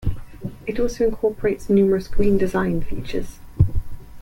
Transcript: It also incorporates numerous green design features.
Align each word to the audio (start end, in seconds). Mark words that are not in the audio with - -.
It 0.65 0.79
also 0.79 1.05
incorporates 1.05 1.69
numerous 1.69 2.07
green 2.07 2.35
design 2.39 2.81
features. 2.81 3.37